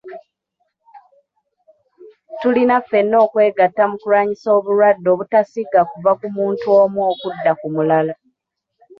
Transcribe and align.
Tulina 2.39 2.75
ffenna 2.83 3.15
okwegatta 3.25 3.83
mu 3.91 3.95
kulwanyisa 4.01 4.47
obulwadde 4.57 5.07
obutasiiga 5.11 5.81
kuva 5.91 6.11
ku 6.19 6.27
muntu 6.37 6.65
omu 6.81 6.99
okudda 7.11 7.51
ku 7.59 7.67
mulala. 7.73 8.13